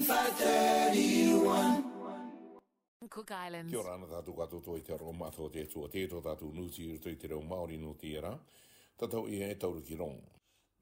531 0.00 1.84
Cook 3.06 3.30
Islands. 3.46 3.68
Kia 3.68 3.78
ora 3.84 3.92
ana 3.98 4.06
tātou 4.08 4.32
kato 4.38 4.62
tō 4.64 4.78
i 4.80 4.84
te 4.86 4.94
aro 4.94 5.12
mātou 5.12 5.50
te 5.52 5.66
tua 5.68 5.90
tēto 5.92 6.22
tātou 6.24 6.54
nūti 6.56 6.86
i 6.86 6.94
rito 6.94 7.12
i 7.12 7.18
te 7.20 7.28
reo 7.28 7.42
Māori 7.44 7.76
nō 7.78 7.90
tērā, 8.00 8.30
tātou 8.96 9.28
ia 9.28 9.50
e 9.52 9.58
tauru 9.60 9.82
ki 9.84 9.98
rong. 10.00 10.16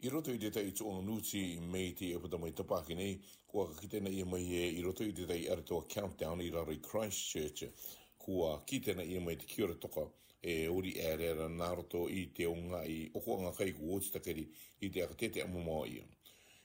I 0.07 0.13
roto 0.15 0.31
i 0.31 0.39
detai 0.39 0.71
tō 0.79 0.93
nūti 1.03 1.43
i 1.57 1.57
mei 1.59 1.91
te 1.99 2.13
epata 2.15 2.39
mai 2.39 2.53
tapāki 2.55 2.95
nei, 2.95 3.17
kua 3.51 3.67
kakitena 3.73 4.13
i 4.15 4.23
mai 4.23 4.45
e 4.61 4.69
i 4.79 4.85
roto 4.87 5.03
i 5.03 5.11
detai 5.17 5.41
ar 5.51 5.65
tō 5.67 5.81
countdown 5.97 6.45
i 6.47 6.53
rari 6.55 6.79
Christchurch, 6.87 7.73
kua 8.23 8.61
kitena 8.71 9.03
i 9.03 9.19
mai 9.19 9.35
te 9.43 9.51
kiora 9.51 9.75
toka 9.83 10.07
e 10.39 10.61
ori 10.71 10.95
e 10.95 11.11
rera 11.19 11.51
nā 11.51 11.73
roto 11.75 12.07
i 12.07 12.29
te 12.37 12.47
o 12.47 12.55
ngā 12.55 12.85
i 12.87 13.01
okoanga 13.19 13.51
kai 13.59 13.75
kua 13.75 13.99
o 13.99 14.01
te 14.07 14.15
takeri 14.21 14.47
i 14.87 14.93
te 14.95 15.03
akatete 15.03 15.43
amamoa 15.43 15.89
ia 15.91 16.07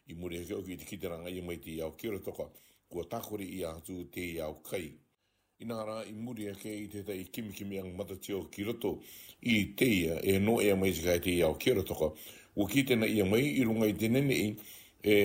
i 0.07 0.13
muri 0.13 0.37
hake 0.37 0.55
oki 0.55 0.73
i 0.73 0.77
te 0.77 0.85
kitaranga 0.85 1.29
i 1.29 1.41
mai 1.41 1.57
te 1.57 1.71
iau 1.71 1.91
kia 1.95 2.19
toka 2.19 2.49
kua 2.89 3.05
takori 3.09 3.45
i 3.59 3.63
atu 3.65 4.03
te 4.11 4.21
iau 4.35 4.59
kai. 4.63 4.91
I 5.59 5.65
nā 5.65 6.03
i 6.09 6.13
muri 6.13 6.47
ake 6.51 6.71
i 6.77 6.87
te 6.91 7.03
tai 7.07 7.23
kimikimi 7.31 7.79
ang 7.79 7.95
matatio 7.95 8.43
ki 8.51 8.63
roto 8.63 8.99
i 9.41 9.73
te 9.79 9.85
ia 9.85 10.19
e 10.21 10.39
no 10.39 10.59
ea 10.61 10.75
mai 10.75 10.91
zikai 10.91 11.19
te 11.21 11.31
iau 11.31 11.55
kia 11.55 11.73
rotoka. 11.73 12.11
Ua 12.55 12.67
ki 12.67 12.83
tēnā 12.83 13.07
ia 13.07 13.25
mai 13.25 13.45
i 13.47 13.63
runga 13.63 13.87
i 13.87 13.93
tēnene 13.95 14.35
i 14.43 14.49
e, 15.03 15.15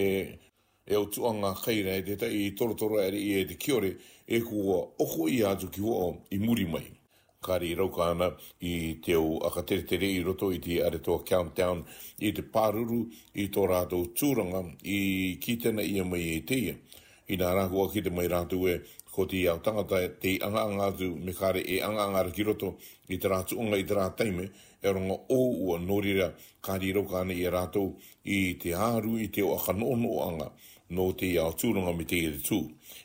e 0.86 0.96
o 0.96 1.04
tuanga 1.10 1.54
kaira 1.64 1.96
e 1.98 2.02
te 2.04 2.16
tai 2.16 2.30
i 2.44 2.54
toro 2.54 2.74
toro 2.74 3.00
ari 3.02 3.18
i 3.18 3.34
e 3.40 3.46
te 3.50 3.56
kiore 3.58 3.96
e 4.26 4.40
kua 4.40 4.78
oho 5.02 5.28
i 5.28 5.42
atu 5.44 5.70
ki 5.74 5.80
hoa 5.80 6.12
i 6.30 6.38
muri 6.38 6.64
mai 6.70 6.86
kari 7.42 7.74
rauka 7.74 8.02
ana 8.04 8.30
i 8.60 8.98
te 9.02 9.16
o 9.16 9.38
akateretere 9.48 10.06
i 10.10 10.22
roto 10.22 10.50
i 10.52 10.58
te 10.60 10.80
are 10.86 10.98
toa 10.98 11.22
countdown 11.28 11.84
i 12.28 12.32
te 12.34 12.42
pāruru 12.56 12.98
i 13.38 13.46
tō 13.56 13.66
rātou 13.72 14.06
tūranga 14.20 14.62
i 14.82 14.98
kitena 15.44 15.84
ia 15.90 16.04
mai 16.04 16.22
e 16.34 16.40
teia. 16.50 16.74
I 17.28 17.36
nā 17.38 17.52
rāhua 17.58 17.86
ki 17.92 18.02
te 18.02 18.10
mai 18.10 18.26
rātou 18.32 18.66
e 18.72 18.80
ko 19.14 19.26
te 19.30 19.36
iau 19.38 19.60
tangata 19.62 20.00
e 20.02 20.08
te 20.24 20.32
anga 20.46 20.64
angātu 20.70 21.12
me 21.28 21.34
kare 21.42 21.62
e 21.62 21.78
anga 21.88 22.08
angāra 22.08 22.34
ki 22.34 22.46
roto 22.48 22.72
i 23.08 23.18
te 23.22 23.28
rātou 23.30 23.62
unga 23.62 23.78
i 23.82 23.86
te 23.90 23.94
rātaime 23.98 24.48
e 24.82 24.92
ronga 24.98 25.20
o 25.34 25.40
ua 25.68 25.78
norira 25.84 26.32
kari 26.64 26.90
rauka 26.98 27.20
ana 27.22 27.38
i 27.38 27.46
rātou 27.56 27.92
i 28.24 28.42
te 28.64 28.74
āru 28.90 29.14
i 29.24 29.28
te 29.30 29.46
o 29.46 29.54
akanoono 29.58 30.18
anga 30.26 30.50
no 30.98 31.10
te 31.14 31.30
iau 31.34 31.54
tūranga 31.62 31.94
me 32.00 32.04
te 32.06 32.18
i 32.24 32.32
te 32.34 32.42
tū. 32.50 32.60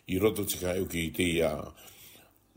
I 0.09 0.17
roto 0.25 0.45
tika 0.49 0.73
eu 0.81 0.89
ki 0.95 1.07
te 1.19 1.31
iau 1.41 1.69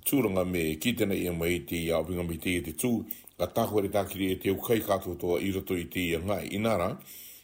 tūranga 0.07 0.45
me 0.47 0.63
kitena 0.81 1.17
i 1.19 1.29
mai 1.35 1.57
i 1.59 1.63
te 1.69 1.79
awinga 1.97 2.25
me 2.29 2.37
te 2.39 2.55
i 2.61 2.63
te 2.63 2.73
tū, 2.79 2.91
ka 3.39 3.49
tāhuare 3.57 3.91
tākiri 3.93 4.31
e 4.37 4.39
te 4.45 4.53
ukai 4.55 4.79
katoa 4.87 5.41
i 5.45 5.51
roto 5.55 5.75
i 5.77 5.87
te 5.91 6.05
i 6.13 6.21
ngai 6.23 6.55
inara, 6.57 6.93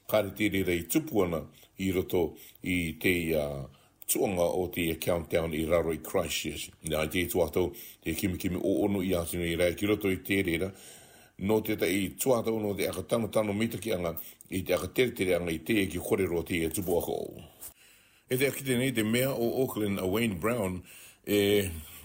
kāre 0.08 0.30
te 0.38 0.48
re 0.54 0.62
rei 0.68 0.84
tupu 0.86 1.24
ana 1.26 1.42
i 1.82 1.90
roto 1.92 2.24
i 2.62 2.78
te 3.02 3.14
tūanga 4.12 4.46
o 4.46 4.62
te 4.74 4.86
countdown 5.00 5.54
i 5.56 5.64
raro 5.66 5.92
i 5.94 5.98
Christchurch. 6.04 6.68
Nā 6.92 7.06
i 7.06 7.10
te 7.14 7.22
i 7.24 7.28
tuatau, 7.32 7.72
te 8.04 8.14
kimi 8.18 8.38
kimi 8.38 8.60
o 8.62 8.74
ono 8.86 9.02
i 9.02 9.14
atinu 9.16 9.46
i 9.48 9.56
rei 9.56 9.74
ki 9.74 9.88
roto 9.90 10.10
i 10.12 10.20
te 10.22 10.42
reira, 10.46 10.68
no 11.42 11.58
te 11.66 11.76
ta 11.76 11.88
i 11.90 12.10
tuatau 12.20 12.60
no 12.62 12.74
te 12.78 12.86
aka 12.90 13.02
tano 13.02 13.28
tano 13.32 13.52
mitaki 13.56 13.90
anga 13.96 14.14
i 14.54 14.60
te 14.62 14.74
aka 14.76 14.92
teretere 14.94 15.34
anga 15.34 15.50
i 15.52 15.58
te 15.66 15.74
e 15.82 15.88
ki 15.90 15.98
korero 16.04 16.44
te 16.46 16.60
e 16.62 16.70
tupu 16.70 16.98
ako 17.00 17.12
o. 17.12 17.46
E 18.30 18.38
te 18.38 18.46
akite 18.52 18.76
nei 18.78 18.92
te 18.94 19.02
mea 19.02 19.32
o 19.32 19.48
Auckland, 19.64 19.98
Wayne 20.00 20.36
Brown, 20.38 20.82
e 21.26 21.38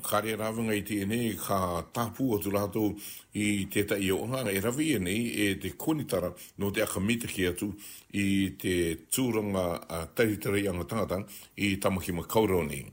kare 0.03 0.35
rawa 0.37 0.61
ngai 0.63 0.81
te 0.83 1.35
ka 1.37 1.81
tapu 1.93 2.33
o 2.33 2.37
tu 2.37 2.51
lato 2.51 2.95
i 3.35 3.65
te 3.67 3.83
ta 3.85 3.95
o 3.95 4.25
nga 4.27 4.49
e 4.51 4.59
rawi 4.59 4.93
ene 4.95 5.11
e 5.13 5.55
te 5.57 5.73
konitara 5.77 6.31
no 6.57 6.71
te 6.71 6.81
akamita 6.81 7.27
ki 7.27 7.45
atu 7.47 7.73
i 8.13 8.55
te 8.57 8.97
tūranga 9.09 9.81
tahitarei 10.15 10.67
anga 10.67 10.83
tangata 10.85 11.23
i 11.57 11.77
tamaki 11.77 12.11
ma 12.13 12.23
kaurau 12.23 12.63
nei. 12.63 12.85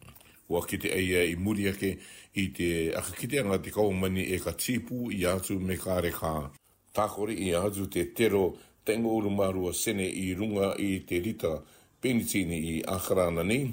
Ua 0.49 0.63
ki 0.67 0.79
te 0.79 0.89
eia 0.93 1.23
i 1.25 1.37
muri 1.37 1.69
ake 1.69 1.99
i 2.35 2.49
te 2.53 2.91
akakite 2.95 3.41
anga 3.41 3.59
te 3.59 3.71
kaumani 3.71 4.27
e 4.33 4.39
ka 4.41 4.53
tipu 4.53 5.11
i 5.13 5.25
atu 5.27 5.59
me 5.61 5.77
kare 5.77 6.11
ka 6.13 6.51
tākori 6.95 7.37
i 7.49 7.55
atu 7.55 7.87
te 7.89 8.13
tero 8.15 8.55
tengo 8.85 9.15
urumarua 9.17 9.73
sene 9.75 10.05
i 10.09 10.35
runga 10.35 10.75
i 10.79 11.05
te 11.09 11.21
rita 11.21 11.61
penitini 12.03 12.59
i 12.75 12.83
akarana 12.85 13.43
nei 13.45 13.71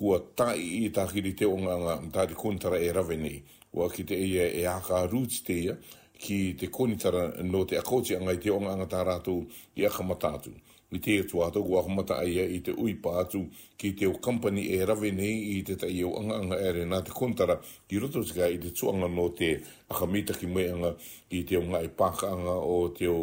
kua 0.00 0.18
tai 0.36 0.56
i 0.80 0.88
tākiri 0.96 1.34
te 1.36 1.44
onganga 1.44 1.98
tāri 2.14 2.36
kontara 2.38 2.78
e 2.80 2.88
rawe 2.96 3.16
nei. 3.20 3.42
Wa 3.76 3.88
ki 3.92 4.06
te 4.08 4.16
eia 4.16 4.46
e 4.56 4.64
aka 4.66 5.02
rūti 5.12 5.42
te 5.44 5.56
ia 5.66 5.74
ki 6.20 6.38
te 6.60 6.70
konitara 6.72 7.24
no 7.44 7.66
te 7.68 7.76
akoti 7.80 8.16
angai 8.16 8.38
te 8.40 8.52
onganga 8.52 8.86
tā 8.88 9.02
rātou 9.04 9.42
i 9.78 9.84
aka 9.86 10.04
matātu. 10.04 10.54
Mi 10.90 10.98
te 11.04 11.18
e 11.20 11.26
tuātou 11.28 11.68
kua 11.68 11.84
humata 11.86 12.16
aia 12.24 12.46
i 12.50 12.62
te 12.66 12.72
ui 12.80 12.96
pātu 12.98 13.44
ki 13.78 13.92
te 14.00 14.08
o 14.08 14.16
company 14.24 14.64
e 14.72 14.80
rawe 14.88 15.12
nei 15.16 15.36
i 15.52 15.60
te 15.68 15.76
tai 15.80 15.92
o 16.08 16.14
anganga 16.18 16.58
ere 16.66 16.82
nā 16.88 17.02
te 17.06 17.12
kontara 17.16 17.60
ki 17.60 18.00
roto 18.02 18.24
tika 18.26 18.48
i 18.50 18.58
te 18.62 18.72
tuanga 18.74 19.06
no 19.20 19.28
te 19.38 19.52
aka 19.92 20.08
mita 20.10 20.34
ki 20.40 20.48
meanga 20.50 20.94
i 21.38 21.44
te 21.46 21.60
o 21.60 21.64
ngai 21.68 21.88
anga 22.32 22.56
o 22.56 22.80
te 22.96 23.06
o 23.08 23.20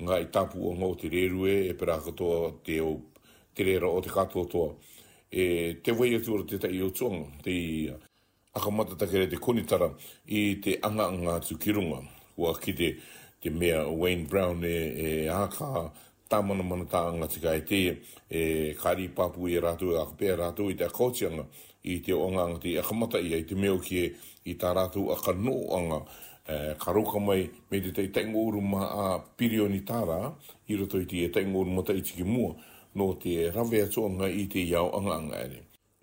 ngai 0.00 0.24
tapu 0.32 0.64
o 0.70 0.72
ngō 0.78 0.94
te 1.02 1.10
rerue 1.12 1.58
e 1.68 1.74
pera 1.74 1.98
katoa 2.06 2.54
te 2.64 2.78
o 2.80 2.94
te 3.54 3.64
rera 3.68 3.90
o 3.90 4.00
te 4.02 4.10
katoa 4.14 4.46
toa 4.54 4.72
e 5.36 5.74
te 5.82 5.90
wai 5.92 6.14
atu 6.14 6.34
ora 6.34 6.44
te 6.46 6.58
tai 6.62 6.78
o 6.82 6.90
tuang 6.92 7.26
te 7.42 7.54
uh, 7.90 7.96
akamata 8.54 8.94
takere 8.94 9.26
te 9.26 9.36
konitara 9.36 9.90
i 10.30 10.60
te 10.62 10.78
anga 10.82 11.08
anga 11.10 11.34
atu 11.40 11.56
ki 11.58 11.74
runga 11.74 11.98
ua 12.38 12.52
ki 12.62 12.72
te, 12.76 12.88
te 13.42 13.50
mea 13.50 13.82
Wayne 13.88 14.28
Brown 14.30 14.62
e, 14.64 14.74
e 14.74 15.06
āka 15.30 15.90
tamana 16.30 16.62
mana 16.64 16.86
tā 16.90 17.02
anga 17.10 17.26
tika 17.28 17.56
e 17.58 17.64
te 17.66 17.80
e 18.30 18.42
kari 18.78 19.08
pāpu 19.16 19.50
e 19.50 19.58
rātou 19.62 19.96
e 19.96 19.98
akapea 20.04 20.36
rātou 20.38 20.70
i 20.70 20.78
te 20.78 20.86
akotianga 20.86 21.48
i 21.90 21.98
te 22.04 22.14
o 22.14 22.28
anga 22.28 22.60
te 22.62 22.76
akamata 22.78 23.18
i 23.18 23.42
te 23.42 23.58
meo 23.58 23.80
ki 23.82 24.04
e, 24.04 24.12
i 24.54 24.54
tā 24.60 24.70
rātou 24.78 25.10
a 25.10 25.18
kano 25.18 25.56
anga 25.80 25.98
e, 26.46 26.76
karoka 26.78 27.18
mai 27.18 27.48
me 27.72 27.82
te 27.82 27.90
tei 27.98 28.12
tengo 28.14 28.46
ma 28.60 28.86
a 28.86 29.08
pirioni 29.34 29.82
tā 29.82 29.98
rā 30.06 30.20
i 30.70 30.78
roto 30.78 31.02
i 31.02 31.10
te 31.10 31.26
tengo 31.34 31.64
uru 31.66 31.74
ma 31.74 31.82
tei 31.82 32.06
tiki 32.06 32.22
mua 32.22 32.54
no 32.94 33.14
te 33.16 33.50
rawe 33.50 33.82
atu 33.82 34.02
o 34.04 34.08
ngai 34.08 34.46
te 34.48 34.58
iau 34.64 34.90
anga 34.96 35.14
anga 35.18 35.44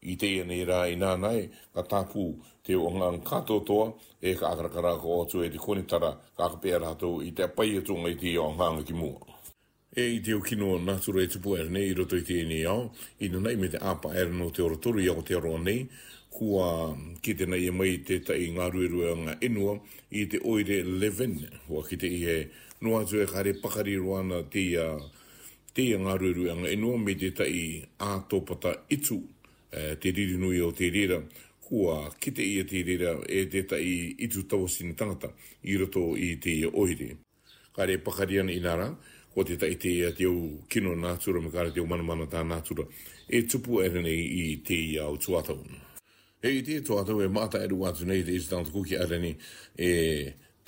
I 0.03 0.15
te 0.17 0.25
ia 0.25 0.43
nei 0.49 0.63
rā 0.65 0.87
i 0.89 0.95
nā 0.97 1.11
nai, 1.21 1.43
ka 1.75 1.83
tāpū 1.85 2.23
te 2.65 2.73
o 2.73 2.87
ngā 2.89 3.09
kato 3.21 3.59
toa, 3.61 3.91
e 4.17 4.33
ka 4.33 4.49
atrakara 4.49 4.95
ko 4.97 5.19
atu 5.27 5.43
e 5.45 5.49
te 5.53 5.59
konitara 5.61 6.09
ka 6.37 6.47
kapea 6.55 6.79
rātou 6.81 7.19
i 7.21 7.29
te 7.37 7.45
pai 7.45 7.77
atu 7.77 7.93
o 7.93 8.01
ngai 8.01 8.15
te 8.17 8.31
iau 8.33 8.47
anga 8.49 8.65
anga 8.71 8.83
ki 8.87 8.95
mua. 8.97 9.21
E 9.93 10.01
i 10.15 10.17
te 10.25 10.33
ukino 10.33 10.73
nātura 10.81 11.21
e 11.21 11.29
tupu 11.29 11.53
ere 11.53 11.69
nei, 11.69 11.91
i 11.91 11.93
roto 11.93 12.17
i 12.17 12.25
te 12.25 12.39
ene 12.41 12.57
iau, 12.63 12.89
i 13.21 13.29
nā 13.29 13.43
nai 13.45 13.53
me 13.61 13.69
te 13.69 13.77
āpa 13.77 14.15
ere 14.17 14.33
no 14.33 14.49
te 14.49 14.65
oratoru 14.65 15.05
iau 15.05 15.21
te 15.27 15.37
aroa 15.37 15.61
nei, 15.61 15.85
kua 16.33 16.65
ki 17.21 17.37
te 17.37 17.45
nei 17.45 17.69
e 17.69 17.71
mai 17.75 18.01
te 18.07 18.17
tai 18.25 18.41
ngā 18.55 18.71
ruerua 18.73 19.13
ngā 19.21 19.37
enua 19.45 19.77
i 20.17 20.25
te 20.33 20.41
oire 20.41 20.81
11, 20.97 21.45
hua 21.69 21.85
ki 21.85 22.01
te 22.01 22.09
ihe, 22.09 22.39
no 22.81 22.97
atu 23.03 23.21
e 23.21 23.29
kare 23.29 23.53
pakari 23.61 23.99
roana 24.01 24.41
te 24.49 24.65
uh, 24.81 24.95
te 25.73 25.85
ngā 26.03 26.15
ruru 26.19 26.49
anga 26.51 26.71
inoa 26.73 26.97
me 26.99 27.13
te 27.15 27.29
tai 27.35 27.59
a 28.03 28.17
tōpata 28.29 28.73
itu 28.91 29.19
eh, 29.71 29.95
te 30.03 30.11
riri 30.11 30.35
nui 30.39 30.59
o 30.65 30.71
te 30.75 30.89
rera 30.91 31.21
kua 31.63 32.09
kite 32.19 32.43
ia 32.43 32.65
te 32.67 32.81
rera 32.83 33.13
e 33.27 33.45
te 33.47 33.61
tai 33.63 33.91
itu 34.19 34.43
tawasini 34.51 34.95
tangata 34.99 35.29
i 35.71 35.77
roto 35.79 36.11
i 36.17 36.33
te 36.43 36.51
ia 36.59 36.71
oire. 36.75 37.11
Ka 37.71 37.85
re 37.87 37.95
pakariana 38.03 38.51
inara, 38.51 38.89
ko 39.31 39.45
te 39.47 39.55
tai 39.55 39.77
te 39.79 39.87
ia 39.87 40.11
te 40.11 40.27
au 40.27 40.59
kino 40.67 40.91
nātura 40.95 41.39
me 41.41 41.53
kāre 41.53 41.71
te 41.71 41.79
au 41.79 41.87
manamana 41.87 42.27
tā 42.27 42.43
nātura 42.43 42.83
e 43.31 43.43
tupu 43.47 43.79
ere 43.79 44.03
nei 44.03 44.27
i 44.27 44.43
te 44.67 44.75
ia 44.75 45.07
o 45.07 45.15
tuatau. 45.17 45.63
Hei 46.43 46.59
te 46.67 46.81
tuatau 46.83 47.21
e 47.23 47.31
mātai 47.31 47.63
eru 47.69 47.85
atu 47.87 48.03
nei 48.09 48.25
te 48.27 48.35
izitanga 48.35 48.67
te 48.67 48.75
kuki 48.75 48.99
ere 48.99 49.23
e 49.87 49.91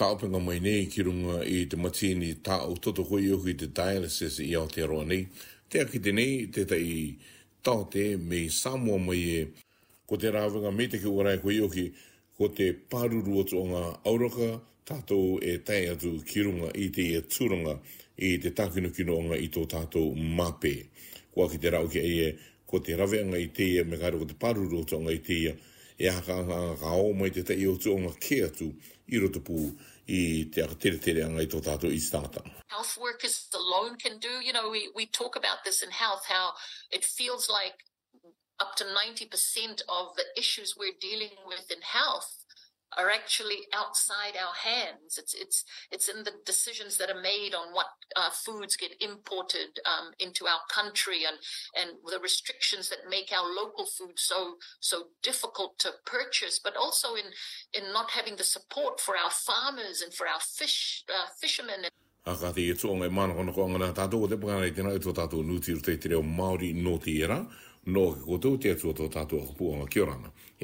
taupinga 0.04 0.40
mai 0.40 0.60
nei 0.60 0.88
ki 0.92 1.02
runga 1.08 1.38
i 1.48 1.62
te 1.66 1.78
matini 1.80 2.34
tau 2.44 2.74
toto 2.84 3.06
hui 3.08 3.30
uhu 3.32 3.48
i 3.48 3.54
te 3.56 3.70
dialysis 3.72 4.36
i 4.44 4.50
Aotearoa 4.60 5.06
nei. 5.08 5.30
Te 5.72 5.80
aki 5.86 6.02
te 6.04 6.12
nei, 6.12 6.50
te 6.52 6.66
tai 6.68 7.16
tau 7.64 7.86
te 7.88 8.18
me 8.20 8.42
Samoa 8.52 8.98
mai 9.00 9.22
e, 9.38 9.46
ko 10.08 10.18
te 10.20 10.28
rāwinga 10.36 10.74
me 10.76 10.90
te 10.92 11.00
ki 11.00 11.08
warai 11.08 11.38
kui 11.40 11.56
uhu 11.64 11.86
ko 12.36 12.50
te 12.52 12.68
pāruru 12.92 13.46
atu 13.46 13.62
o 13.62 13.64
ngā 13.70 13.84
auraka 14.12 14.50
tātou 14.90 15.38
e 15.40 15.54
tai 15.64 15.86
atu 15.94 16.18
ki 16.28 16.44
runga 16.50 16.74
i 16.84 16.90
te 16.92 17.06
ia 17.14 17.24
e 17.24 17.28
tūranga 17.32 17.78
i 18.28 18.34
te 18.44 18.52
tākinukino 18.60 19.16
o 19.22 19.24
ngā 19.30 19.40
i 19.40 19.48
tō 19.56 19.64
tātou 19.72 20.12
mape. 20.20 20.74
Ko 21.32 21.48
aki 21.48 21.62
te 21.64 21.72
rau 21.78 21.88
ki 21.88 22.04
e 22.04 22.20
e, 22.28 22.34
ko 22.68 22.84
te 22.84 23.00
raweanga 23.00 23.40
i 23.40 23.48
te 23.56 23.72
ia 23.72 23.88
e, 23.88 23.88
me 23.88 24.02
kāru 24.04 24.26
ko 24.26 24.30
te 24.34 24.36
pāruru 24.36 24.84
atu 24.84 25.00
o 25.00 25.02
ngā 25.08 25.16
i 25.16 25.24
te 25.24 25.40
ia, 25.46 25.56
e, 25.96 26.04
e 26.04 26.12
haka 26.12 26.42
ngā 26.44 26.60
ngā 26.68 26.78
ngā 26.84 27.00
o 27.00 27.10
mai 27.24 27.32
te 27.32 27.48
tai 27.48 27.64
o 27.72 27.80
tū 27.80 27.96
o 27.96 28.02
ngā 28.04 28.12
ke 28.20 28.44
atu 28.52 28.68
i 29.14 29.24
rotopu. 29.24 29.56
pū 29.56 29.72
i 30.08 30.50
te 30.54 30.62
aka 30.62 30.76
tere 30.76 30.98
tere 31.00 31.24
anga 31.24 31.42
i 31.44 31.48
tō 31.48 31.62
tātou 31.64 31.92
i 31.94 32.00
stāta. 32.02 32.42
Health 32.68 32.98
workers 33.00 33.48
alone 33.56 33.98
can 33.98 34.20
do, 34.20 34.40
you 34.44 34.52
know, 34.52 34.70
we, 34.70 34.92
we 34.96 35.06
talk 35.06 35.36
about 35.36 35.64
this 35.64 35.82
in 35.82 35.92
health, 35.92 36.26
how 36.28 36.54
it 36.92 37.06
feels 37.06 37.50
like 37.50 37.86
up 38.60 38.76
to 38.76 38.84
90% 38.84 39.82
of 39.88 40.16
the 40.16 40.24
issues 40.38 40.76
we're 40.78 40.98
dealing 41.02 41.36
with 41.48 41.72
in 41.72 41.82
health 41.82 42.43
are 42.98 43.10
actually 43.10 43.62
outside 43.74 44.36
our 44.38 44.54
hands. 44.54 45.18
It's 45.22 45.34
it's 45.34 45.60
it's 45.92 46.08
in 46.14 46.24
the 46.28 46.32
decisions 46.46 46.98
that 46.98 47.10
are 47.10 47.22
made 47.22 47.54
on 47.56 47.74
what 47.78 47.88
uh, 48.16 48.30
foods 48.30 48.76
get 48.78 48.92
imported 49.02 49.72
um, 49.86 50.14
into 50.20 50.46
our 50.46 50.62
country 50.78 51.20
and 51.30 51.38
and 51.80 51.90
the 52.14 52.20
restrictions 52.30 52.90
that 52.90 53.10
make 53.16 53.30
our 53.34 53.48
local 53.62 53.86
food 53.86 54.14
so 54.32 54.40
so 54.80 54.98
difficult 55.24 55.72
to 55.84 55.90
purchase. 56.06 56.56
But 56.64 56.76
also 56.78 57.08
in 57.22 57.28
in 57.78 57.86
not 57.98 58.08
having 58.18 58.36
the 58.38 58.44
support 58.56 59.00
for 59.06 59.14
our 59.18 59.32
farmers 59.50 60.02
and 60.04 60.14
for 60.14 60.26
our 60.28 60.42
fish 60.60 61.04
uh, 61.10 61.28
fishermen. 61.42 61.82
And 61.86 61.92
A 62.56 62.60
e 62.60 62.74
tō 62.74 62.90
ngai 62.96 63.08
e 63.08 63.12
mana 63.12 63.34
kona 63.34 63.54
kua 63.54 63.68
ngana 63.70 63.90
tātou 63.94 64.24
o 64.24 64.28
te 64.28 64.36
pukana 64.36 64.64
i 64.68 64.72
tēnā 64.72 64.94
e 64.96 65.02
tō 65.04 65.12
tātou 65.14 65.42
nūti 65.44 65.74
te 65.84 65.98
te 65.98 66.10
Māori 66.22 66.70
nō 66.74 66.94
te 67.04 67.12
ira, 67.20 67.42
nō 67.96 68.04
ke 68.16 68.22
kotou 68.24 68.58
te 68.64 68.72
tō 68.80 69.10
tātou 69.12 69.42
a 69.44 69.48
kupu 69.52 69.74
ngā 69.82 69.90
kia 69.92 70.62